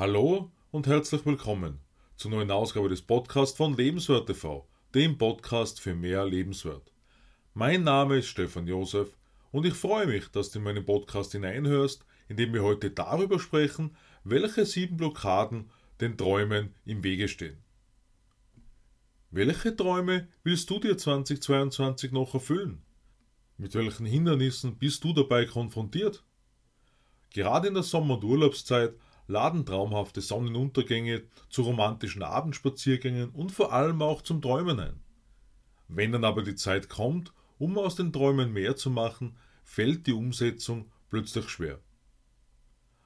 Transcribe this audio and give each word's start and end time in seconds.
Hallo 0.00 0.50
und 0.70 0.86
herzlich 0.86 1.26
willkommen 1.26 1.78
zur 2.16 2.30
neuen 2.30 2.50
Ausgabe 2.50 2.88
des 2.88 3.02
Podcasts 3.02 3.54
von 3.54 3.76
Lebenswert 3.76 4.28
TV, 4.28 4.66
dem 4.94 5.18
Podcast 5.18 5.78
für 5.78 5.94
mehr 5.94 6.24
Lebenswert. 6.24 6.90
Mein 7.52 7.84
Name 7.84 8.16
ist 8.16 8.28
Stefan 8.28 8.66
Josef 8.66 9.14
und 9.52 9.66
ich 9.66 9.74
freue 9.74 10.06
mich, 10.06 10.28
dass 10.28 10.50
du 10.50 10.58
in 10.58 10.64
meinen 10.64 10.86
Podcast 10.86 11.32
hineinhörst, 11.32 12.06
in 12.30 12.38
dem 12.38 12.54
wir 12.54 12.62
heute 12.62 12.90
darüber 12.90 13.38
sprechen, 13.38 13.94
welche 14.24 14.64
sieben 14.64 14.96
Blockaden 14.96 15.70
den 16.00 16.16
Träumen 16.16 16.74
im 16.86 17.04
Wege 17.04 17.28
stehen. 17.28 17.58
Welche 19.30 19.76
Träume 19.76 20.28
willst 20.42 20.70
du 20.70 20.80
dir 20.80 20.96
2022 20.96 22.10
noch 22.10 22.32
erfüllen? 22.32 22.80
Mit 23.58 23.74
welchen 23.74 24.06
Hindernissen 24.06 24.78
bist 24.78 25.04
du 25.04 25.12
dabei 25.12 25.44
konfrontiert? 25.44 26.24
Gerade 27.34 27.68
in 27.68 27.74
der 27.74 27.82
Sommer- 27.82 28.14
und 28.14 28.24
Urlaubszeit 28.24 28.94
laden 29.30 29.64
traumhafte 29.64 30.20
Sonnenuntergänge 30.20 31.22
zu 31.48 31.62
romantischen 31.62 32.22
Abendspaziergängen 32.22 33.30
und 33.30 33.52
vor 33.52 33.72
allem 33.72 34.02
auch 34.02 34.22
zum 34.22 34.42
Träumen 34.42 34.80
ein. 34.80 35.00
Wenn 35.86 36.12
dann 36.12 36.24
aber 36.24 36.42
die 36.42 36.56
Zeit 36.56 36.88
kommt, 36.88 37.32
um 37.58 37.78
aus 37.78 37.94
den 37.94 38.12
Träumen 38.12 38.52
mehr 38.52 38.76
zu 38.76 38.90
machen, 38.90 39.36
fällt 39.62 40.06
die 40.08 40.12
Umsetzung 40.12 40.90
plötzlich 41.08 41.48
schwer. 41.48 41.78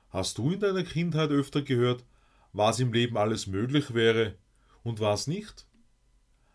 Hast 0.08 0.38
du 0.38 0.50
in 0.50 0.60
deiner 0.60 0.84
Kindheit 0.84 1.30
öfter 1.30 1.60
gehört, 1.60 2.04
was 2.52 2.80
im 2.80 2.92
Leben 2.92 3.18
alles 3.18 3.46
möglich 3.46 3.92
wäre 3.92 4.36
und 4.82 5.00
was 5.00 5.26
nicht? 5.26 5.66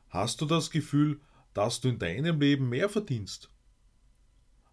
Hast 0.09 0.41
du 0.41 0.45
das 0.45 0.71
Gefühl, 0.71 1.19
dass 1.53 1.79
du 1.79 1.89
in 1.89 1.99
deinem 1.99 2.39
Leben 2.39 2.69
mehr 2.69 2.89
verdienst? 2.89 3.51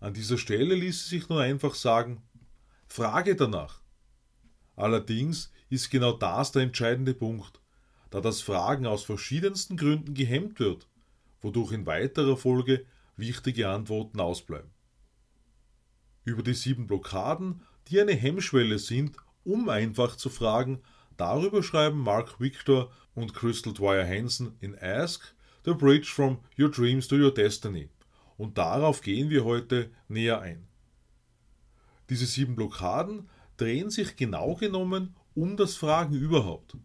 An 0.01 0.15
dieser 0.15 0.39
Stelle 0.39 0.75
ließe 0.75 1.09
sich 1.09 1.29
nur 1.29 1.41
einfach 1.41 1.75
sagen, 1.75 2.23
frage 2.87 3.37
danach. 3.37 3.83
Allerdings 4.77 5.51
ist 5.71 5.91
genau 5.91 6.13
das 6.13 6.53
der 6.53 6.63
entscheidende 6.63 7.15
Punkt, 7.15 7.61
da 8.11 8.21
das 8.21 8.43
Fragen 8.43 8.87
aus 8.87 9.03
verschiedensten 9.03 9.77
Gründen 9.77 10.15
gehemmt 10.15 10.61
wird, 10.61 10.87
wodurch 11.41 11.73
in 11.73 11.87
weiterer 11.87 12.37
Folge 12.37 12.85
wichtige 13.17 13.69
Antworten 13.69 14.21
ausbleiben. 14.21 14.71
Über 16.25 16.43
die 16.43 16.55
sieben 16.55 16.87
Blockaden, 16.87 17.63
die 17.89 18.01
eine 18.01 18.15
Hemmschwelle 18.15 18.79
sind, 18.79 19.17
um 19.45 19.69
einfach 19.69 20.17
zu 20.17 20.29
fragen, 20.29 20.83
darüber 21.17 21.63
schreiben 21.63 22.01
Mark 22.01 22.41
Victor 22.41 22.91
und 23.15 23.33
Crystal 23.33 23.73
Dwyer 23.73 24.07
Hansen 24.07 24.57
in 24.61 24.79
Ask 24.79 25.35
The 25.65 25.73
Bridge 25.73 26.09
from 26.13 26.39
Your 26.59 26.71
Dreams 26.71 27.09
to 27.09 27.17
Your 27.17 27.33
Destiny. 27.33 27.89
Und 28.37 28.59
darauf 28.59 29.01
gehen 29.01 29.31
wir 29.31 29.45
heute 29.45 29.91
näher 30.09 30.41
ein. 30.41 30.69
Diese 32.11 32.27
sieben 32.27 32.55
Blockaden 32.55 33.29
drehen 33.57 33.91
sich 33.91 34.17
genau 34.17 34.55
genommen 34.55 35.15
um 35.35 35.57
das 35.57 35.77
Fragen 35.77 36.15
überhaupt. 36.15 36.77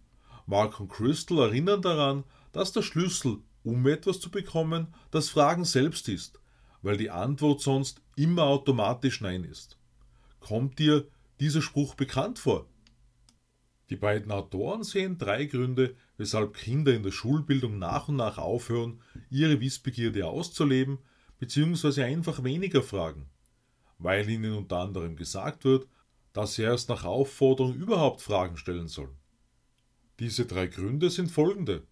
Mark 0.45 0.79
und 0.79 0.89
Crystal 0.89 1.39
erinnern 1.39 1.81
daran, 1.81 2.25
dass 2.51 2.73
der 2.73 2.81
Schlüssel, 2.81 3.37
um 3.63 3.87
etwas 3.87 4.19
zu 4.19 4.29
bekommen, 4.29 4.93
das 5.09 5.29
Fragen 5.29 5.63
selbst 5.63 6.09
ist, 6.09 6.39
weil 6.81 6.97
die 6.97 7.09
Antwort 7.09 7.61
sonst 7.61 8.01
immer 8.15 8.43
automatisch 8.43 9.21
Nein 9.21 9.43
ist. 9.43 9.77
Kommt 10.39 10.79
dir 10.79 11.07
dieser 11.39 11.61
Spruch 11.61 11.95
bekannt 11.95 12.39
vor? 12.39 12.67
Die 13.89 13.95
beiden 13.95 14.31
Autoren 14.31 14.83
sehen 14.83 15.17
drei 15.17 15.45
Gründe, 15.45 15.95
weshalb 16.17 16.55
Kinder 16.55 16.93
in 16.93 17.03
der 17.03 17.11
Schulbildung 17.11 17.77
nach 17.77 18.07
und 18.07 18.15
nach 18.15 18.37
aufhören, 18.37 19.01
ihre 19.29 19.59
Wissbegierde 19.59 20.27
auszuleben, 20.27 20.99
bzw. 21.39 22.03
einfach 22.03 22.43
weniger 22.43 22.83
fragen. 22.83 23.29
Weil 23.97 24.29
ihnen 24.29 24.53
unter 24.53 24.77
anderem 24.77 25.15
gesagt 25.15 25.65
wird, 25.65 25.87
dass 26.33 26.55
sie 26.55 26.63
erst 26.63 26.89
nach 26.89 27.03
Aufforderung 27.03 27.73
überhaupt 27.75 28.21
Fragen 28.21 28.57
stellen 28.57 28.87
sollen. 28.87 29.17
Diese 30.19 30.45
drei 30.45 30.67
Gründe 30.67 31.09
sind 31.09 31.31
folgende. 31.31 31.83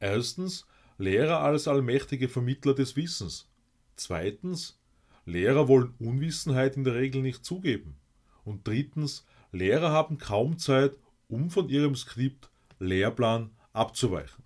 Erstens, 0.00 0.66
Lehrer 0.96 1.40
als 1.40 1.68
allmächtige 1.68 2.28
Vermittler 2.28 2.74
des 2.74 2.96
Wissens. 2.96 3.48
Zweitens, 3.94 4.80
Lehrer 5.26 5.68
wollen 5.68 5.94
Unwissenheit 5.98 6.76
in 6.76 6.84
der 6.84 6.94
Regel 6.94 7.22
nicht 7.22 7.44
zugeben. 7.44 7.96
Und 8.44 8.66
drittens, 8.66 9.26
Lehrer 9.52 9.90
haben 9.90 10.18
kaum 10.18 10.58
Zeit, 10.58 10.96
um 11.28 11.50
von 11.50 11.68
ihrem 11.68 11.94
Skript, 11.94 12.50
Lehrplan 12.78 13.50
abzuweichen. 13.72 14.42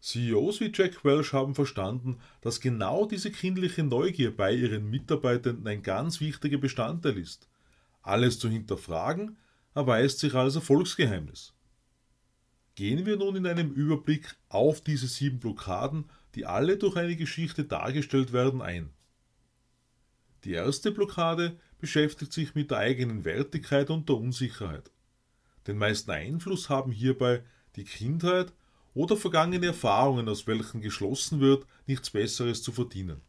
CEOs 0.00 0.60
wie 0.60 0.72
Jack 0.74 1.04
Welch 1.04 1.32
haben 1.32 1.54
verstanden, 1.54 2.18
dass 2.40 2.60
genau 2.60 3.06
diese 3.06 3.30
kindliche 3.30 3.84
Neugier 3.84 4.36
bei 4.36 4.52
ihren 4.52 4.90
Mitarbeitenden 4.90 5.66
ein 5.68 5.82
ganz 5.82 6.20
wichtiger 6.20 6.58
Bestandteil 6.58 7.16
ist. 7.16 7.48
Alles 8.02 8.38
zu 8.38 8.48
hinterfragen 8.48 9.38
erweist 9.74 10.18
sich 10.18 10.34
als 10.34 10.56
Erfolgsgeheimnis. 10.56 11.54
Gehen 12.74 13.06
wir 13.06 13.16
nun 13.16 13.36
in 13.36 13.46
einem 13.46 13.70
Überblick 13.72 14.36
auf 14.48 14.80
diese 14.80 15.06
sieben 15.06 15.38
Blockaden, 15.38 16.10
die 16.34 16.46
alle 16.46 16.78
durch 16.78 16.96
eine 16.96 17.16
Geschichte 17.16 17.64
dargestellt 17.64 18.32
werden, 18.32 18.62
ein. 18.62 18.90
Die 20.44 20.52
erste 20.52 20.90
Blockade 20.90 21.58
beschäftigt 21.78 22.32
sich 22.32 22.54
mit 22.54 22.70
der 22.70 22.78
eigenen 22.78 23.24
Wertigkeit 23.24 23.90
und 23.90 24.08
der 24.08 24.16
Unsicherheit. 24.16 24.90
Den 25.66 25.78
meisten 25.78 26.10
Einfluss 26.10 26.68
haben 26.68 26.90
hierbei 26.90 27.44
die 27.76 27.84
Kindheit 27.84 28.52
oder 28.94 29.16
vergangene 29.16 29.66
Erfahrungen, 29.66 30.28
aus 30.28 30.46
welchen 30.46 30.80
geschlossen 30.80 31.40
wird, 31.40 31.66
nichts 31.86 32.10
Besseres 32.10 32.62
zu 32.62 32.72
verdienen. 32.72 33.20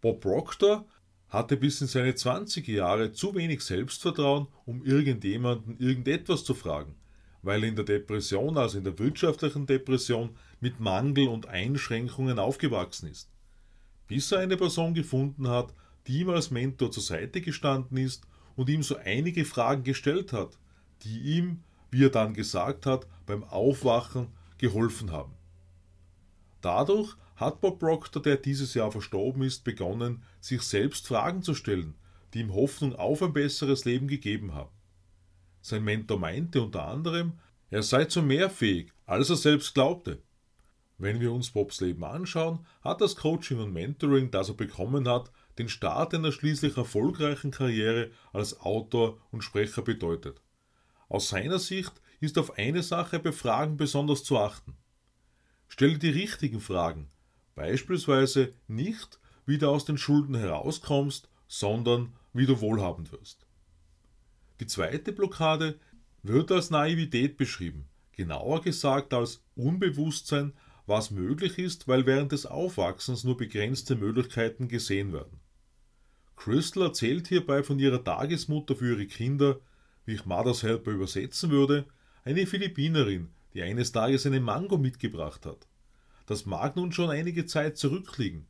Bob 0.00 0.20
Proctor 0.20 0.86
hatte 1.28 1.56
bis 1.56 1.80
in 1.80 1.86
seine 1.86 2.12
20er 2.12 2.72
Jahre 2.72 3.12
zu 3.12 3.34
wenig 3.34 3.60
Selbstvertrauen, 3.62 4.46
um 4.64 4.84
irgendjemanden 4.84 5.78
irgendetwas 5.78 6.44
zu 6.44 6.54
fragen, 6.54 6.94
weil 7.42 7.62
er 7.62 7.68
in 7.68 7.76
der 7.76 7.84
Depression, 7.84 8.56
also 8.56 8.78
in 8.78 8.84
der 8.84 8.98
wirtschaftlichen 8.98 9.66
Depression, 9.66 10.30
mit 10.60 10.80
Mangel 10.80 11.28
und 11.28 11.46
Einschränkungen 11.46 12.38
aufgewachsen 12.38 13.10
ist. 13.10 13.30
Bis 14.06 14.32
er 14.32 14.38
eine 14.38 14.56
Person 14.56 14.94
gefunden 14.94 15.48
hat, 15.48 15.74
die 16.06 16.20
ihm 16.20 16.30
als 16.30 16.50
Mentor 16.50 16.90
zur 16.90 17.02
Seite 17.02 17.42
gestanden 17.42 17.98
ist 17.98 18.26
und 18.56 18.70
ihm 18.70 18.82
so 18.82 18.96
einige 18.96 19.44
Fragen 19.44 19.84
gestellt 19.84 20.32
hat, 20.32 20.58
die 21.02 21.20
ihm, 21.36 21.62
wie 21.90 22.04
er 22.04 22.10
dann 22.10 22.32
gesagt 22.32 22.86
hat, 22.86 23.06
beim 23.26 23.44
Aufwachen 23.44 24.28
geholfen 24.56 25.12
haben. 25.12 25.32
Dadurch 26.62 27.14
hat 27.38 27.60
Bob 27.60 27.78
Proctor, 27.78 28.20
der 28.20 28.36
dieses 28.36 28.74
Jahr 28.74 28.90
verstorben 28.90 29.42
ist, 29.42 29.64
begonnen, 29.64 30.24
sich 30.40 30.62
selbst 30.62 31.06
Fragen 31.06 31.42
zu 31.42 31.54
stellen, 31.54 31.94
die 32.34 32.40
ihm 32.40 32.52
Hoffnung 32.52 32.94
auf 32.96 33.22
ein 33.22 33.32
besseres 33.32 33.84
Leben 33.84 34.08
gegeben 34.08 34.54
haben. 34.54 34.72
Sein 35.62 35.84
Mentor 35.84 36.18
meinte 36.18 36.60
unter 36.60 36.86
anderem, 36.86 37.34
er 37.70 37.82
sei 37.82 38.06
zu 38.06 38.22
mehr 38.22 38.50
fähig, 38.50 38.92
als 39.06 39.30
er 39.30 39.36
selbst 39.36 39.74
glaubte. 39.74 40.22
Wenn 40.96 41.20
wir 41.20 41.32
uns 41.32 41.50
Bobs 41.50 41.80
Leben 41.80 42.02
anschauen, 42.02 42.66
hat 42.82 43.00
das 43.00 43.14
Coaching 43.14 43.60
und 43.60 43.72
Mentoring, 43.72 44.32
das 44.32 44.48
er 44.48 44.54
bekommen 44.54 45.08
hat, 45.08 45.30
den 45.58 45.68
Start 45.68 46.12
einer 46.12 46.32
schließlich 46.32 46.76
erfolgreichen 46.76 47.52
Karriere 47.52 48.10
als 48.32 48.60
Autor 48.60 49.20
und 49.30 49.42
Sprecher 49.42 49.82
bedeutet. 49.82 50.40
Aus 51.08 51.28
seiner 51.28 51.60
Sicht 51.60 51.92
ist 52.20 52.36
auf 52.36 52.58
eine 52.58 52.82
Sache 52.82 53.20
bei 53.20 53.30
Fragen 53.30 53.76
besonders 53.76 54.24
zu 54.24 54.38
achten. 54.38 54.76
Stelle 55.68 55.98
die 55.98 56.10
richtigen 56.10 56.60
Fragen, 56.60 57.10
Beispielsweise 57.58 58.52
nicht, 58.68 59.18
wie 59.44 59.58
du 59.58 59.68
aus 59.68 59.84
den 59.84 59.98
Schulden 59.98 60.36
herauskommst, 60.36 61.28
sondern 61.48 62.12
wie 62.32 62.46
du 62.46 62.60
wohlhabend 62.60 63.10
wirst. 63.10 63.46
Die 64.60 64.66
zweite 64.68 65.12
Blockade 65.12 65.76
wird 66.22 66.52
als 66.52 66.70
Naivität 66.70 67.36
beschrieben, 67.36 67.88
genauer 68.12 68.62
gesagt 68.62 69.12
als 69.12 69.42
Unbewusstsein, 69.56 70.52
was 70.86 71.10
möglich 71.10 71.58
ist, 71.58 71.88
weil 71.88 72.06
während 72.06 72.30
des 72.30 72.46
Aufwachsens 72.46 73.24
nur 73.24 73.36
begrenzte 73.36 73.96
Möglichkeiten 73.96 74.68
gesehen 74.68 75.12
werden. 75.12 75.40
Crystal 76.36 76.84
erzählt 76.84 77.26
hierbei 77.26 77.64
von 77.64 77.80
ihrer 77.80 78.04
Tagesmutter 78.04 78.76
für 78.76 78.92
ihre 78.92 79.06
Kinder, 79.06 79.58
wie 80.06 80.14
ich 80.14 80.26
Mothers 80.26 80.62
Helper 80.62 80.92
übersetzen 80.92 81.50
würde, 81.50 81.86
eine 82.22 82.46
Philippinerin, 82.46 83.30
die 83.52 83.62
eines 83.62 83.90
Tages 83.90 84.26
eine 84.26 84.38
Mango 84.38 84.78
mitgebracht 84.78 85.44
hat. 85.44 85.67
Das 86.28 86.44
mag 86.44 86.76
nun 86.76 86.92
schon 86.92 87.08
einige 87.08 87.46
Zeit 87.46 87.78
zurückliegen. 87.78 88.46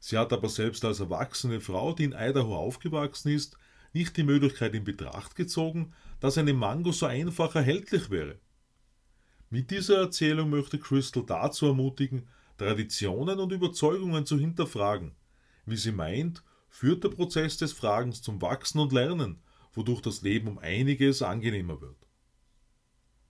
Sie 0.00 0.18
hat 0.18 0.34
aber 0.34 0.50
selbst 0.50 0.84
als 0.84 1.00
erwachsene 1.00 1.62
Frau, 1.62 1.94
die 1.94 2.04
in 2.04 2.12
Idaho 2.12 2.54
aufgewachsen 2.54 3.30
ist, 3.30 3.56
nicht 3.94 4.18
die 4.18 4.22
Möglichkeit 4.22 4.74
in 4.74 4.84
Betracht 4.84 5.34
gezogen, 5.34 5.94
dass 6.20 6.36
eine 6.36 6.52
Mango 6.52 6.92
so 6.92 7.06
einfach 7.06 7.54
erhältlich 7.54 8.10
wäre. 8.10 8.38
Mit 9.48 9.70
dieser 9.70 9.96
Erzählung 9.96 10.50
möchte 10.50 10.78
Crystal 10.78 11.24
dazu 11.24 11.64
ermutigen, 11.68 12.28
Traditionen 12.58 13.38
und 13.38 13.50
Überzeugungen 13.50 14.26
zu 14.26 14.38
hinterfragen. 14.38 15.12
Wie 15.64 15.78
sie 15.78 15.92
meint, 15.92 16.44
führt 16.68 17.02
der 17.02 17.08
Prozess 17.08 17.56
des 17.56 17.72
Fragens 17.72 18.20
zum 18.20 18.42
Wachsen 18.42 18.78
und 18.78 18.92
Lernen, 18.92 19.40
wodurch 19.72 20.02
das 20.02 20.20
Leben 20.20 20.48
um 20.48 20.58
einiges 20.58 21.22
angenehmer 21.22 21.80
wird. 21.80 21.96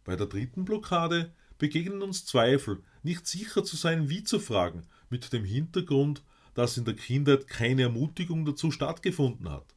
Bei 0.03 0.17
der 0.17 0.27
dritten 0.27 0.65
Blockade 0.65 1.33
begegnen 1.57 2.03
uns 2.03 2.27
Zweifel, 2.27 2.83
nicht 3.03 3.27
sicher 3.27 3.65
zu 3.65 3.77
sein, 3.77 4.09
wie 4.09 4.25
zu 4.25 4.39
fragen, 4.39 4.87
mit 5.11 5.33
dem 5.33 5.45
Hintergrund, 5.45 6.23
dass 6.55 6.77
in 6.77 6.85
der 6.85 6.95
Kindheit 6.95 7.49
keine 7.49 7.83
Ermutigung 7.83 8.45
dazu 8.45 8.71
stattgefunden 8.71 9.51
hat. 9.51 9.75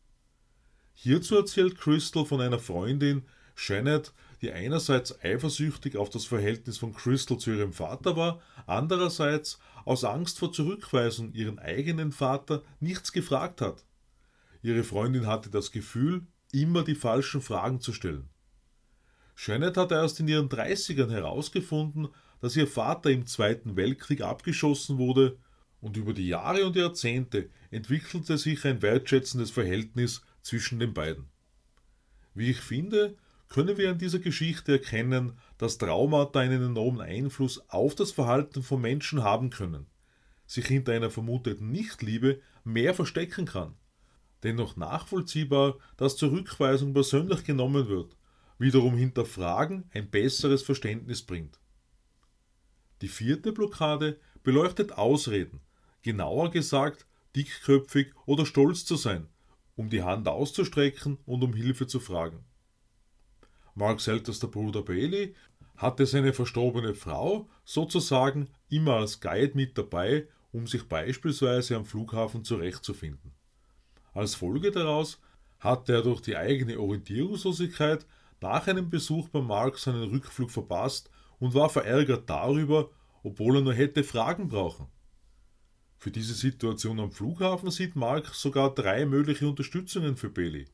Hierzu 0.93 1.35
erzählt 1.35 1.77
Crystal 1.77 2.25
von 2.25 2.41
einer 2.41 2.59
Freundin, 2.59 3.23
Janet, 3.57 4.13
die 4.41 4.51
einerseits 4.51 5.23
eifersüchtig 5.23 5.97
auf 5.97 6.09
das 6.09 6.25
Verhältnis 6.25 6.77
von 6.77 6.93
Crystal 6.93 7.37
zu 7.37 7.51
ihrem 7.51 7.73
Vater 7.73 8.15
war, 8.15 8.41
andererseits 8.65 9.59
aus 9.85 10.03
Angst 10.03 10.39
vor 10.39 10.51
Zurückweisung 10.51 11.33
ihren 11.33 11.59
eigenen 11.59 12.11
Vater 12.11 12.63
nichts 12.79 13.11
gefragt 13.11 13.61
hat. 13.61 13.85
Ihre 14.61 14.83
Freundin 14.83 15.27
hatte 15.27 15.49
das 15.49 15.71
Gefühl, 15.71 16.25
immer 16.51 16.83
die 16.83 16.95
falschen 16.95 17.41
Fragen 17.41 17.79
zu 17.79 17.93
stellen. 17.93 18.29
Janet 19.37 19.77
hatte 19.77 19.95
erst 19.95 20.19
in 20.19 20.27
ihren 20.27 20.49
30ern 20.49 21.11
herausgefunden, 21.11 22.07
dass 22.41 22.55
ihr 22.55 22.67
Vater 22.67 23.09
im 23.09 23.25
Zweiten 23.25 23.75
Weltkrieg 23.75 24.21
abgeschossen 24.21 24.97
wurde, 24.97 25.37
und 25.81 25.97
über 25.97 26.13
die 26.13 26.27
Jahre 26.27 26.65
und 26.65 26.75
Jahrzehnte 26.75 27.49
entwickelte 27.69 28.39
sich 28.39 28.65
ein 28.65 28.81
wertschätzendes 28.81 29.51
Verhältnis 29.51 30.23
zwischen 30.41 30.79
den 30.79 30.93
beiden. 30.95 31.25
Wie 32.33 32.49
ich 32.49 32.59
finde, 32.59 33.15
können 33.49 33.77
wir 33.77 33.91
an 33.91 33.99
dieser 33.99 34.19
Geschichte 34.19 34.73
erkennen, 34.73 35.33
dass 35.57 35.77
Traumata 35.77 36.39
einen 36.39 36.63
enormen 36.63 37.01
Einfluss 37.01 37.69
auf 37.69 37.93
das 37.93 38.11
Verhalten 38.11 38.63
von 38.63 38.81
Menschen 38.81 39.23
haben 39.23 39.49
können, 39.51 39.85
sich 40.47 40.65
hinter 40.65 40.93
einer 40.93 41.11
vermuteten 41.11 41.71
Nichtliebe 41.71 42.41
mehr 42.63 42.93
verstecken 42.93 43.45
kann. 43.45 43.75
Dennoch 44.43 44.75
nachvollziehbar, 44.75 45.77
dass 45.97 46.17
Zurückweisung 46.17 46.93
persönlich 46.93 47.43
genommen 47.43 47.87
wird, 47.87 48.15
wiederum 48.57 48.95
hinterfragen 48.95 49.89
ein 49.93 50.09
besseres 50.09 50.63
Verständnis 50.63 51.21
bringt. 51.21 51.59
Die 53.01 53.07
vierte 53.07 53.51
Blockade 53.51 54.19
beleuchtet 54.43 54.93
Ausreden, 54.93 55.61
genauer 56.01 56.51
gesagt 56.51 57.05
dickköpfig 57.35 58.13
oder 58.25 58.45
stolz 58.45 58.85
zu 58.85 58.95
sein, 58.95 59.27
um 59.75 59.89
die 59.89 60.03
Hand 60.03 60.27
auszustrecken 60.27 61.17
und 61.25 61.43
um 61.43 61.53
Hilfe 61.53 61.87
zu 61.87 61.99
fragen. 61.99 62.45
Marks 63.73 64.07
ältester 64.07 64.47
Bruder 64.47 64.83
Bailey 64.83 65.35
hatte 65.75 66.05
seine 66.05 66.31
verstorbene 66.31 66.93
Frau 66.93 67.49
sozusagen 67.65 68.47
immer 68.69 68.95
als 68.95 69.19
Guide 69.19 69.51
mit 69.55 69.77
dabei, 69.77 70.27
um 70.53 70.67
sich 70.67 70.87
beispielsweise 70.87 71.75
am 71.75 71.85
Flughafen 71.85 72.45
zurechtzufinden. 72.45 73.33
Als 74.13 74.35
Folge 74.35 74.71
daraus 74.71 75.19
hatte 75.59 75.91
er 75.91 76.03
durch 76.03 76.21
die 76.21 76.37
eigene 76.37 76.79
Orientierungslosigkeit 76.79 78.05
nach 78.39 78.67
einem 78.67 78.89
Besuch 78.89 79.27
bei 79.27 79.41
Mark 79.41 79.77
seinen 79.77 80.09
Rückflug 80.09 80.51
verpasst 80.51 81.09
und 81.39 81.53
war 81.53 81.69
verärgert 81.69 82.29
darüber, 82.29 82.89
obwohl 83.23 83.57
er 83.57 83.61
nur 83.61 83.73
hätte 83.73 84.03
fragen 84.03 84.47
brauchen. 84.47 84.87
Für 85.97 86.11
diese 86.11 86.33
Situation 86.33 86.99
am 86.99 87.11
Flughafen 87.11 87.71
sieht 87.71 87.95
Mark 87.95 88.27
sogar 88.27 88.73
drei 88.73 89.05
mögliche 89.05 89.47
Unterstützungen 89.47 90.17
für 90.17 90.29
Bailey. 90.29 90.67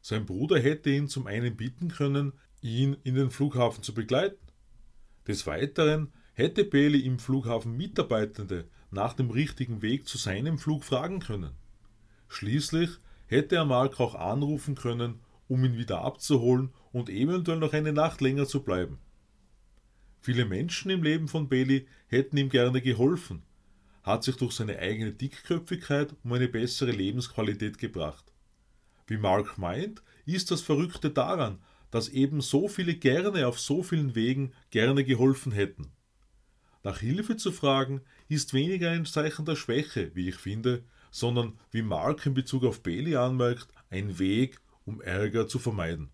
Sein 0.00 0.24
Bruder 0.24 0.58
hätte 0.58 0.90
ihn 0.90 1.08
zum 1.08 1.26
einen 1.26 1.56
bitten 1.56 1.88
können, 1.88 2.32
ihn 2.62 2.96
in 3.02 3.16
den 3.16 3.30
Flughafen 3.30 3.82
zu 3.82 3.92
begleiten. 3.92 4.38
Des 5.26 5.46
Weiteren 5.46 6.12
hätte 6.32 6.64
Bailey 6.64 7.00
im 7.00 7.18
Flughafen 7.18 7.76
Mitarbeitende 7.76 8.68
nach 8.90 9.14
dem 9.14 9.30
richtigen 9.30 9.82
Weg 9.82 10.06
zu 10.08 10.16
seinem 10.16 10.58
Flug 10.58 10.84
fragen 10.84 11.20
können. 11.20 11.52
Schließlich 12.28 12.90
hätte 13.26 13.56
er 13.56 13.64
Mark 13.64 14.00
auch 14.00 14.14
anrufen 14.14 14.74
können, 14.74 15.20
um 15.48 15.64
ihn 15.64 15.76
wieder 15.76 16.02
abzuholen 16.02 16.70
und 16.92 17.08
eventuell 17.08 17.58
noch 17.58 17.72
eine 17.72 17.92
Nacht 17.92 18.20
länger 18.20 18.46
zu 18.46 18.62
bleiben. 18.62 18.98
Viele 20.26 20.44
Menschen 20.44 20.90
im 20.90 21.04
Leben 21.04 21.28
von 21.28 21.48
Bailey 21.48 21.86
hätten 22.08 22.36
ihm 22.36 22.48
gerne 22.48 22.82
geholfen, 22.82 23.44
hat 24.02 24.24
sich 24.24 24.34
durch 24.34 24.54
seine 24.54 24.76
eigene 24.80 25.12
Dickköpfigkeit 25.12 26.16
um 26.24 26.32
eine 26.32 26.48
bessere 26.48 26.90
Lebensqualität 26.90 27.78
gebracht. 27.78 28.32
Wie 29.06 29.18
Mark 29.18 29.56
meint, 29.56 30.02
ist 30.24 30.50
das 30.50 30.62
Verrückte 30.62 31.10
daran, 31.10 31.60
dass 31.92 32.08
eben 32.08 32.40
so 32.40 32.66
viele 32.66 32.96
gerne 32.96 33.46
auf 33.46 33.60
so 33.60 33.84
vielen 33.84 34.16
Wegen 34.16 34.52
gerne 34.70 35.04
geholfen 35.04 35.52
hätten. 35.52 35.92
Nach 36.82 36.98
Hilfe 36.98 37.36
zu 37.36 37.52
fragen 37.52 38.00
ist 38.28 38.52
weniger 38.52 38.90
ein 38.90 39.06
Zeichen 39.06 39.44
der 39.44 39.54
Schwäche, 39.54 40.10
wie 40.16 40.30
ich 40.30 40.34
finde, 40.34 40.82
sondern, 41.12 41.56
wie 41.70 41.82
Mark 41.82 42.26
in 42.26 42.34
Bezug 42.34 42.64
auf 42.64 42.82
Bailey 42.82 43.14
anmerkt, 43.14 43.68
ein 43.90 44.18
Weg, 44.18 44.60
um 44.86 45.00
Ärger 45.00 45.46
zu 45.46 45.60
vermeiden. 45.60 46.10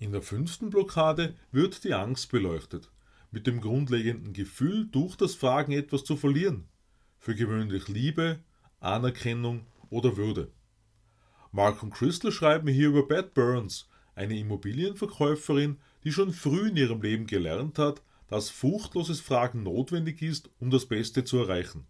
In 0.00 0.10
der 0.10 0.22
fünften 0.22 0.70
Blockade 0.70 1.36
wird 1.52 1.84
die 1.84 1.94
Angst 1.94 2.32
beleuchtet, 2.32 2.91
mit 3.32 3.48
dem 3.48 3.60
grundlegenden 3.60 4.32
Gefühl, 4.32 4.86
durch 4.86 5.16
das 5.16 5.34
Fragen 5.34 5.72
etwas 5.72 6.04
zu 6.04 6.16
verlieren 6.16 6.68
für 7.22 7.36
gewöhnlich 7.36 7.86
Liebe, 7.86 8.40
Anerkennung 8.80 9.64
oder 9.90 10.16
Würde. 10.16 10.50
Mark 11.52 11.80
und 11.84 11.94
Crystal 11.94 12.32
schreiben 12.32 12.66
hier 12.66 12.88
über 12.88 13.06
Beth 13.06 13.32
Burns, 13.32 13.88
eine 14.16 14.36
Immobilienverkäuferin, 14.36 15.78
die 16.02 16.10
schon 16.10 16.32
früh 16.32 16.70
in 16.70 16.76
ihrem 16.76 17.00
Leben 17.00 17.28
gelernt 17.28 17.78
hat, 17.78 18.02
dass 18.26 18.50
furchtloses 18.50 19.20
Fragen 19.20 19.62
notwendig 19.62 20.20
ist, 20.20 20.50
um 20.58 20.70
das 20.70 20.86
Beste 20.86 21.22
zu 21.22 21.38
erreichen. 21.38 21.86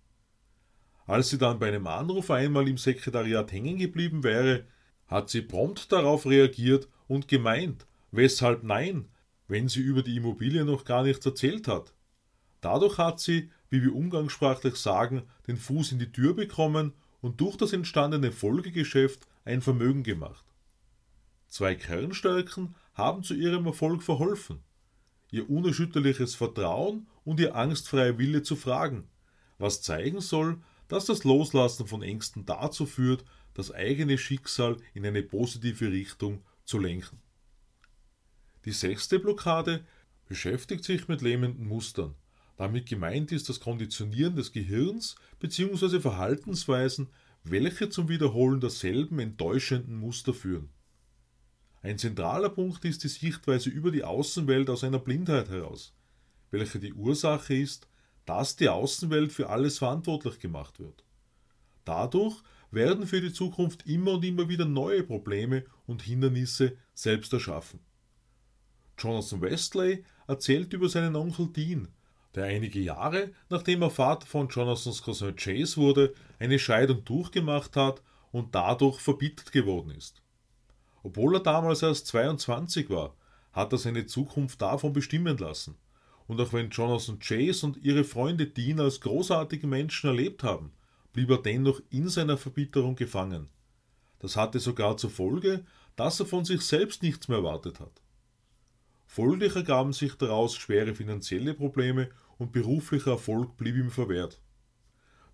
Als 1.07 1.31
sie 1.31 1.39
dann 1.39 1.59
bei 1.59 1.69
einem 1.69 1.87
Anruf 1.87 2.31
einmal 2.31 2.69
im 2.69 2.77
Sekretariat 2.77 3.53
hängen 3.53 3.79
geblieben 3.79 4.23
wäre, 4.25 4.67
hat 5.07 5.31
sie 5.31 5.41
prompt 5.41 5.91
darauf 5.93 6.27
reagiert 6.27 6.89
und 7.09 7.27
gemeint, 7.27 7.87
weshalb 8.11 8.65
nein, 8.65 9.09
wenn 9.53 9.69
sie 9.69 9.81
über 9.83 10.03
die 10.03 10.17
Immobilie 10.17 10.65
noch 10.65 10.85
gar 10.85 11.03
nichts 11.03 11.27
erzählt 11.27 11.69
hat. 11.69 11.93
Dadurch 12.63 12.97
hat 12.97 13.21
sie, 13.21 13.51
wie 13.69 13.83
wir 13.83 13.95
umgangssprachlich 13.95 14.77
sagen, 14.77 15.25
den 15.47 15.59
Fuß 15.59 15.93
in 15.93 15.99
die 15.99 16.11
Tür 16.11 16.35
bekommen 16.35 16.95
und 17.21 17.39
durch 17.43 17.59
das 17.59 17.75
entstandene 17.75 18.33
Folgegeschäft 18.33 19.27
ein 19.45 19.61
Vermögen 19.61 20.05
gemacht. 20.05 20.45
Zwei 21.49 21.75
Kernstärken 21.75 22.75
haben 22.95 23.23
zu 23.23 23.35
ihrem 23.35 23.67
Erfolg 23.67 24.03
verholfen. 24.03 24.61
Ihr 25.31 25.51
unerschütterliches 25.51 26.35
Vertrauen 26.35 27.07
und 27.25 27.39
ihr 27.39 27.55
angstfreier 27.55 28.17
Wille 28.17 28.43
zu 28.43 28.57
fragen, 28.57 29.07
was 29.59 29.83
zeigen 29.83 30.23
soll, 30.23 30.63
dass 30.89 31.05
das 31.05 31.25
Loslassen 31.25 31.87
von 31.87 32.03
Ängsten 32.03 32.47
dazu 32.47 32.87
führt, 32.87 33.25
das 33.53 33.71
eigene 33.71 34.17
Schicksal 34.17 34.79
in 34.95 35.05
eine 35.05 35.23
positive 35.23 35.93
Richtung 35.93 36.43
zu 36.65 36.79
lenken. 36.79 37.21
Die 38.65 38.73
sechste 38.73 39.19
Blockade 39.19 39.85
beschäftigt 40.29 40.85
sich 40.85 41.09
mit 41.09 41.21
lähmenden 41.21 41.67
Mustern. 41.67 42.15
Damit 42.57 42.87
gemeint 42.87 43.33
ist 43.33 43.49
das 43.49 43.61
Konditionieren 43.61 44.37
des 44.37 44.53
Gehirns 44.53 45.17
bzw. 45.41 46.01
Verhaltensweisen, 46.01 47.09
welche 47.45 47.89
zum 47.89 48.09
Wiederholen 48.09 48.61
derselben 48.61 49.19
enttäuschenden 49.19 49.97
Muster 49.97 50.33
führen. 50.33 50.71
Ein 51.83 51.99
zentraler 51.99 52.51
Punkt 52.51 52.85
ist 52.85 53.03
die 53.03 53.09
Sichtweise 53.09 53.69
über 53.69 53.91
die 53.91 54.05
Außenwelt 54.05 54.71
aus 54.71 54.85
einer 54.85 55.01
Blindheit 55.01 55.49
heraus, 55.49 55.93
welche 56.53 56.79
die 56.79 56.93
Ursache 56.93 57.55
ist, 57.55 57.89
dass 58.25 58.55
die 58.55 58.69
Außenwelt 58.69 59.33
für 59.33 59.49
alles 59.49 59.79
verantwortlich 59.79 60.39
gemacht 60.39 60.79
wird. 60.79 61.05
Dadurch 61.85 62.41
werden 62.71 63.09
für 63.09 63.21
die 63.21 63.33
Zukunft 63.33 63.87
immer 63.87 64.13
und 64.13 64.25
immer 64.25 64.49
wieder 64.49 64.65
neue 64.65 65.03
Probleme 65.03 65.65
und 65.87 66.03
Hindernisse 66.03 66.77
selbst 66.95 67.33
erschaffen. 67.33 67.81
Jonathan 68.99 69.41
Westley 69.41 70.05
erzählt 70.27 70.73
über 70.73 70.89
seinen 70.89 71.17
Onkel 71.17 71.49
Dean, 71.49 71.89
der 72.35 72.45
einige 72.45 72.81
Jahre, 72.81 73.31
nachdem 73.51 73.83
er 73.83 73.91
Vater 73.91 74.27
von 74.27 74.49
Jonathans 74.49 75.03
Cousin 75.03 75.37
Chase 75.37 75.77
wurde, 75.77 76.15
eine 76.39 76.59
Scheidung 76.59 77.05
durchgemacht 77.05 77.77
hat 77.77 78.03
und 78.31 78.55
dadurch 78.55 79.01
verbittert 79.01 79.53
geworden 79.53 79.91
ist. 79.91 80.23
Obwohl 81.03 81.37
er 81.37 81.41
damals 81.41 81.83
erst 81.83 82.07
22 82.07 82.89
war, 82.91 83.15
hat 83.53 83.73
er 83.73 83.79
seine 83.79 84.07
Zukunft 84.07 84.63
davon 84.63 84.93
bestimmen 84.93 85.37
lassen. 85.37 85.77
Und 86.27 86.41
auch 86.41 86.53
wenn 86.53 86.71
Jonathan 86.71 87.19
Chase 87.19 87.67
und 87.67 87.77
ihre 87.79 88.05
Freunde 88.05 88.47
Dean 88.47 88.81
als 88.81 89.01
großartige 89.01 89.67
Menschen 89.67 90.09
erlebt 90.09 90.43
haben, 90.43 90.73
blieb 91.13 91.29
er 91.31 91.39
dennoch 91.39 91.83
in 91.91 92.09
seiner 92.09 92.39
Verbitterung 92.39 92.97
gefangen. 92.97 93.49
Das 94.21 94.37
hatte 94.37 94.61
sogar 94.61 94.97
zur 94.97 95.11
Folge, 95.11 95.65
dass 95.97 96.21
er 96.21 96.27
von 96.27 96.45
sich 96.45 96.63
selbst 96.63 97.03
nichts 97.03 97.29
mehr 97.29 97.39
erwartet 97.39 97.81
hat. 97.81 98.01
Folglich 99.15 99.55
ergaben 99.55 99.93
sich 99.93 100.15
daraus 100.15 100.57
schwere 100.57 100.95
finanzielle 100.95 101.53
Probleme 101.53 102.09
und 102.39 102.51
beruflicher 102.51 103.11
Erfolg 103.11 103.59
blieb 103.59 103.77
ihm 103.77 103.91
verwehrt. 103.91 104.41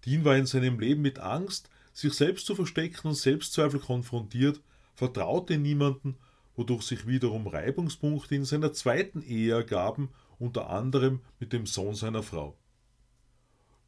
Dean 0.04 0.24
war 0.24 0.36
in 0.36 0.46
seinem 0.46 0.80
Leben 0.80 1.00
mit 1.00 1.20
Angst, 1.20 1.70
sich 1.92 2.12
selbst 2.14 2.46
zu 2.46 2.56
verstecken 2.56 3.06
und 3.06 3.14
Selbstzweifel 3.14 3.78
konfrontiert, 3.78 4.60
vertraute 4.96 5.58
niemanden, 5.58 6.16
wodurch 6.56 6.82
sich 6.82 7.06
wiederum 7.06 7.46
Reibungspunkte 7.46 8.34
in 8.34 8.44
seiner 8.44 8.72
zweiten 8.72 9.22
Ehe 9.22 9.52
ergaben, 9.54 10.08
unter 10.40 10.70
anderem 10.70 11.20
mit 11.38 11.52
dem 11.52 11.64
Sohn 11.64 11.94
seiner 11.94 12.24
Frau. 12.24 12.58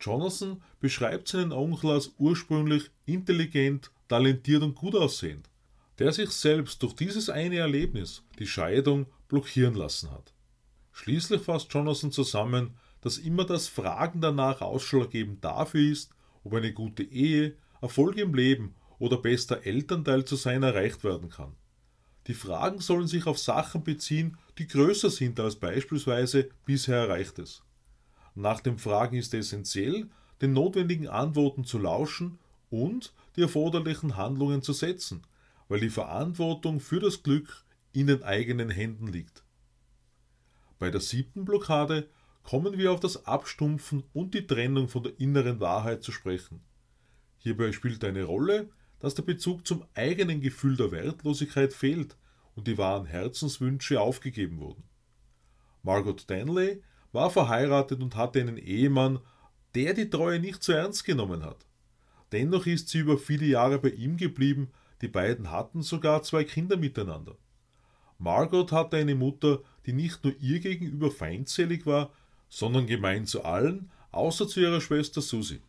Jonathan 0.00 0.62
beschreibt 0.78 1.26
seinen 1.26 1.50
Onkel 1.50 1.90
als 1.90 2.12
ursprünglich 2.16 2.92
intelligent, 3.06 3.90
talentiert 4.06 4.62
und 4.62 4.76
gut 4.76 4.94
aussehend, 4.94 5.50
der 5.98 6.12
sich 6.12 6.30
selbst 6.30 6.80
durch 6.80 6.94
dieses 6.94 7.28
eine 7.28 7.56
Erlebnis, 7.56 8.22
die 8.38 8.46
Scheidung, 8.46 9.06
blockieren 9.30 9.74
lassen 9.74 10.10
hat. 10.10 10.34
Schließlich 10.92 11.40
fasst 11.40 11.72
Jonathan 11.72 12.12
zusammen, 12.12 12.74
dass 13.00 13.16
immer 13.16 13.44
das 13.44 13.68
Fragen 13.68 14.20
danach 14.20 14.60
ausschlaggebend 14.60 15.42
dafür 15.42 15.90
ist, 15.90 16.10
ob 16.44 16.54
eine 16.54 16.74
gute 16.74 17.02
Ehe, 17.02 17.56
Erfolg 17.80 18.18
im 18.18 18.34
Leben 18.34 18.74
oder 18.98 19.16
bester 19.16 19.64
Elternteil 19.64 20.26
zu 20.26 20.36
sein 20.36 20.62
erreicht 20.62 21.02
werden 21.02 21.30
kann. 21.30 21.56
Die 22.26 22.34
Fragen 22.34 22.80
sollen 22.80 23.06
sich 23.06 23.26
auf 23.26 23.38
Sachen 23.38 23.82
beziehen, 23.82 24.36
die 24.58 24.66
größer 24.66 25.08
sind 25.08 25.40
als 25.40 25.56
beispielsweise 25.56 26.50
bisher 26.66 26.96
Erreichtes. 26.96 27.62
Nach 28.34 28.60
den 28.60 28.78
Fragen 28.78 29.16
ist 29.16 29.32
essentiell, 29.32 30.08
den 30.42 30.52
notwendigen 30.52 31.08
Antworten 31.08 31.64
zu 31.64 31.78
lauschen 31.78 32.38
und 32.68 33.14
die 33.36 33.42
erforderlichen 33.42 34.16
Handlungen 34.16 34.62
zu 34.62 34.72
setzen, 34.72 35.22
weil 35.68 35.80
die 35.80 35.90
Verantwortung 35.90 36.80
für 36.80 37.00
das 37.00 37.22
Glück 37.22 37.64
in 37.92 38.06
den 38.06 38.22
eigenen 38.22 38.70
Händen 38.70 39.06
liegt. 39.06 39.44
Bei 40.78 40.90
der 40.90 41.00
siebten 41.00 41.44
Blockade 41.44 42.08
kommen 42.42 42.78
wir 42.78 42.92
auf 42.92 43.00
das 43.00 43.26
Abstumpfen 43.26 44.04
und 44.12 44.34
die 44.34 44.46
Trennung 44.46 44.88
von 44.88 45.02
der 45.02 45.18
inneren 45.20 45.60
Wahrheit 45.60 46.02
zu 46.02 46.12
sprechen. 46.12 46.62
Hierbei 47.38 47.72
spielt 47.72 48.04
eine 48.04 48.24
Rolle, 48.24 48.70
dass 48.98 49.14
der 49.14 49.22
Bezug 49.22 49.66
zum 49.66 49.84
eigenen 49.94 50.40
Gefühl 50.40 50.76
der 50.76 50.90
Wertlosigkeit 50.92 51.72
fehlt 51.72 52.16
und 52.54 52.66
die 52.66 52.78
wahren 52.78 53.06
Herzenswünsche 53.06 54.00
aufgegeben 54.00 54.58
wurden. 54.58 54.84
Margot 55.82 56.28
Danley 56.28 56.82
war 57.12 57.30
verheiratet 57.30 58.02
und 58.02 58.16
hatte 58.16 58.40
einen 58.40 58.58
Ehemann, 58.58 59.20
der 59.74 59.94
die 59.94 60.10
Treue 60.10 60.40
nicht 60.40 60.62
zu 60.62 60.72
ernst 60.72 61.04
genommen 61.04 61.44
hat. 61.44 61.66
Dennoch 62.32 62.66
ist 62.66 62.88
sie 62.88 62.98
über 62.98 63.18
viele 63.18 63.46
Jahre 63.46 63.78
bei 63.78 63.90
ihm 63.90 64.16
geblieben, 64.16 64.70
die 65.00 65.08
beiden 65.08 65.50
hatten 65.50 65.82
sogar 65.82 66.22
zwei 66.22 66.44
Kinder 66.44 66.76
miteinander. 66.76 67.36
Margot 68.20 68.70
hatte 68.70 68.98
eine 68.98 69.14
Mutter, 69.14 69.60
die 69.86 69.94
nicht 69.94 70.22
nur 70.24 70.34
ihr 70.40 70.60
gegenüber 70.60 71.10
feindselig 71.10 71.86
war, 71.86 72.12
sondern 72.50 72.86
gemein 72.86 73.24
zu 73.24 73.44
allen, 73.44 73.90
außer 74.12 74.46
zu 74.46 74.60
ihrer 74.60 74.82
Schwester 74.82 75.22
Susie. 75.22 75.62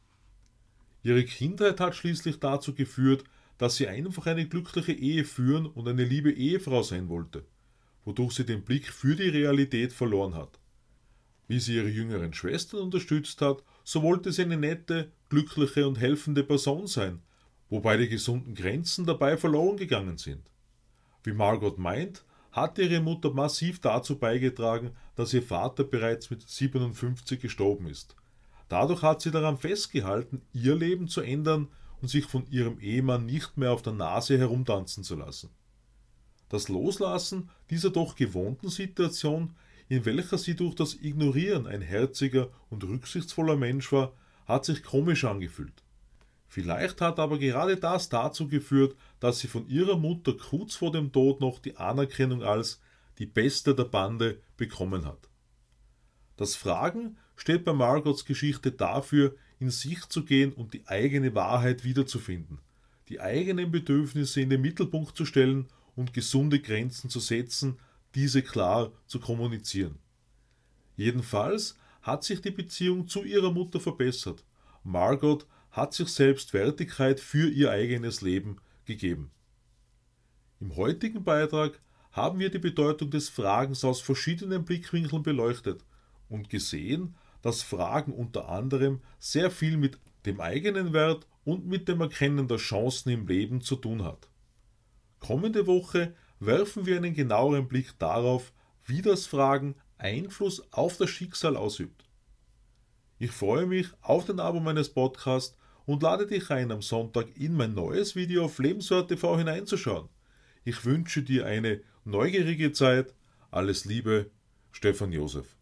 Ihre 1.01 1.24
Kindheit 1.24 1.79
hat 1.79 1.96
schließlich 1.96 2.39
dazu 2.39 2.75
geführt, 2.75 3.24
dass 3.58 3.77
sie 3.77 3.88
einfach 3.88 4.25
eine 4.27 4.48
glückliche 4.48 4.91
Ehe 4.91 5.24
führen 5.24 5.65
und 5.65 5.88
eine 5.88 6.03
liebe 6.03 6.31
Ehefrau 6.31 6.84
sein 6.84 7.08
wollte, 7.08 7.46
wodurch 8.03 8.34
sie 8.34 8.46
den 8.46 8.63
Blick 8.63 8.91
für 8.91 9.15
die 9.15 9.29
Realität 9.29 9.93
verloren 9.93 10.36
hat. 10.36 10.60
Wie 11.48 11.60
sie 11.60 11.75
ihre 11.75 11.88
jüngeren 11.89 12.34
Schwestern 12.34 12.81
unterstützt 12.81 13.41
hat, 13.41 13.63
so 13.86 14.01
wollte 14.03 14.34
sie 14.34 14.41
eine 14.41 14.58
nette, 14.58 15.12
glückliche 15.29 15.88
und 15.88 16.00
helfende 16.00 16.43
Person 16.43 16.86
sein, 16.88 17.22
wobei 17.70 17.96
die 17.96 18.10
gesunden 18.10 18.55
Grenzen 18.55 19.05
dabei 19.05 19.38
verloren 19.38 19.77
gegangen 19.77 20.17
sind. 20.17 20.41
Wie 21.24 21.34
Margot 21.34 21.77
meint, 21.77 22.25
hat 22.51 22.77
ihre 22.77 23.00
Mutter 23.00 23.31
massiv 23.31 23.79
dazu 23.79 24.17
beigetragen, 24.17 24.91
dass 25.15 25.34
ihr 25.34 25.43
Vater 25.43 25.84
bereits 25.84 26.29
mit 26.29 26.48
57 26.48 27.39
gestorben 27.39 27.88
ist. 27.88 28.15
Dadurch 28.67 29.01
hat 29.01 29.22
sie 29.22 29.31
daran 29.31 29.58
festgehalten, 29.58 30.41
ihr 30.53 30.75
Leben 30.75 31.08
zu 31.08 31.22
ändern 31.22 31.67
und 32.01 32.08
sich 32.08 32.25
von 32.25 32.46
ihrem 32.50 32.79
Ehemann 32.79 33.25
nicht 33.25 33.58
mehr 33.58 33.72
auf 33.72 33.81
der 33.81 33.93
Nase 33.93 34.38
herumtanzen 34.38 35.03
zu 35.03 35.15
lassen. 35.15 35.50
Das 36.50 36.67
Loslassen 36.67 37.50
dieser 37.70 37.89
doch 37.89 38.15
gewohnten 38.15 38.70
Situation 38.70 39.53
in 39.91 40.05
welcher 40.05 40.38
sie 40.38 40.55
durch 40.55 40.74
das 40.74 40.96
Ignorieren 41.01 41.67
ein 41.67 41.81
herziger 41.81 42.48
und 42.70 42.86
rücksichtsvoller 42.86 43.58
Mensch 43.58 43.91
war, 43.91 44.13
hat 44.46 44.63
sich 44.63 44.84
komisch 44.84 45.25
angefühlt. 45.25 45.84
Vielleicht 46.53 47.00
hat 47.00 47.17
aber 47.17 47.39
gerade 47.39 47.77
das 47.77 48.10
dazu 48.10 48.50
geführt, 48.50 48.98
dass 49.22 49.39
sie 49.39 49.48
von 49.48 49.70
ihrer 49.70 49.98
Mutter 49.98 50.34
kurz 50.34 50.75
vor 50.75 50.91
dem 50.91 51.13
Tod 51.13 51.39
noch 51.39 51.60
die 51.60 51.77
Anerkennung 51.77 52.43
als 52.43 52.81
die 53.20 53.25
Beste 53.25 53.74
der 53.74 53.86
Bande 53.86 54.41
bekommen 54.58 55.05
hat. 55.05 55.29
Das 56.36 56.58
Fragen 56.58 57.15
steht 57.38 57.63
bei 57.63 57.72
Margots 57.72 58.25
Geschichte 58.25 58.74
dafür, 58.74 59.34
in 59.60 59.70
sich 59.70 60.05
zu 60.10 60.25
gehen 60.25 60.51
und 60.51 60.74
die 60.74 60.86
eigene 60.88 61.34
Wahrheit 61.36 61.86
wiederzufinden, 61.86 62.60
die 63.08 63.22
eigenen 63.22 63.72
Bedürfnisse 63.72 64.41
in 64.41 64.50
den 64.50 64.60
Mittelpunkt 64.60 65.15
zu 65.15 65.25
stellen 65.25 65.70
und 65.96 66.13
gesunde 66.13 66.60
Grenzen 66.60 67.10
zu 67.10 67.22
setzen, 67.22 67.79
diese 68.13 68.41
klar 68.41 68.91
zu 69.08 69.22
kommunizieren. 69.22 70.00
Jedenfalls 70.98 71.77
hat 72.01 72.25
sich 72.25 72.41
die 72.41 72.51
Beziehung 72.51 73.08
zu 73.08 73.24
ihrer 73.24 73.53
Mutter 73.53 73.79
verbessert. 73.79 74.43
Margot 74.84 75.48
hat 75.71 75.93
sich 75.93 76.09
selbst 76.09 76.53
Wertigkeit 76.53 77.19
für 77.19 77.49
ihr 77.49 77.71
eigenes 77.71 78.21
Leben 78.21 78.57
gegeben. 78.85 79.31
Im 80.59 80.75
heutigen 80.75 81.23
Beitrag 81.23 81.79
haben 82.11 82.39
wir 82.39 82.49
die 82.49 82.59
Bedeutung 82.59 83.09
des 83.09 83.29
Fragens 83.29 83.83
aus 83.85 84.01
verschiedenen 84.01 84.65
Blickwinkeln 84.65 85.23
beleuchtet 85.23 85.83
und 86.29 86.49
gesehen, 86.49 87.15
dass 87.41 87.63
Fragen 87.63 88.13
unter 88.13 88.49
anderem 88.49 89.01
sehr 89.17 89.49
viel 89.49 89.77
mit 89.77 89.97
dem 90.25 90.39
eigenen 90.39 90.93
Wert 90.93 91.25
und 91.43 91.65
mit 91.65 91.87
dem 91.87 92.01
Erkennen 92.01 92.47
der 92.47 92.57
Chancen 92.57 93.09
im 93.09 93.27
Leben 93.27 93.61
zu 93.61 93.75
tun 93.75 94.03
hat. 94.03 94.29
Kommende 95.19 95.65
Woche 95.67 96.13
werfen 96.39 96.85
wir 96.85 96.97
einen 96.97 97.13
genaueren 97.13 97.67
Blick 97.67 97.97
darauf, 97.97 98.53
wie 98.85 99.01
das 99.01 99.25
Fragen 99.25 99.75
Einfluss 99.97 100.71
auf 100.73 100.97
das 100.97 101.09
Schicksal 101.09 101.55
ausübt. 101.55 102.03
Ich 103.19 103.31
freue 103.31 103.67
mich 103.67 103.87
auf 104.01 104.25
den 104.25 104.39
Abo 104.39 104.59
meines 104.59 104.89
Podcasts 104.89 105.57
und 105.91 106.03
lade 106.03 106.25
dich 106.25 106.50
ein, 106.51 106.71
am 106.71 106.81
Sonntag 106.81 107.27
in 107.38 107.53
mein 107.53 107.74
neues 107.74 108.15
Video 108.15 108.45
auf 108.45 108.60
Lebenswert 108.60 109.10
TV 109.10 109.38
hineinzuschauen. 109.38 110.07
Ich 110.63 110.86
wünsche 110.86 111.21
dir 111.21 111.45
eine 111.45 111.81
neugierige 112.05 112.71
Zeit. 112.71 113.13
Alles 113.51 113.83
Liebe, 113.83 114.31
Stefan 114.71 115.12
Josef. 115.12 115.57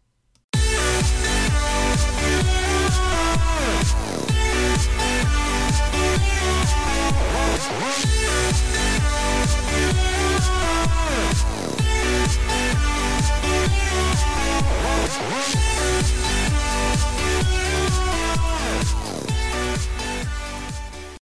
Yeah. 15.52 15.69